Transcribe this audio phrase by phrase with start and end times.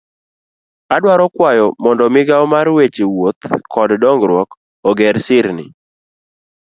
[0.95, 4.49] Adwaro kwayo mondo migao mar weche wuoth kod dongruok
[4.89, 5.65] oger sirni.